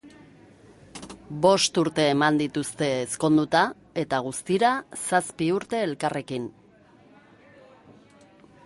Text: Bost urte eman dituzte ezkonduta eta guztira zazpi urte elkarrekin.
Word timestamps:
Bost 1.45 1.77
urte 1.81 2.05
eman 2.13 2.39
dituzte 2.41 2.87
ezkonduta 3.03 3.61
eta 4.05 4.23
guztira 4.29 4.73
zazpi 5.03 5.53
urte 5.59 5.85
elkarrekin. 5.91 6.51